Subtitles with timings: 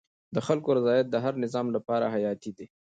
[0.35, 2.65] د خلکو رضایت د هر نظام لپاره حیاتي دی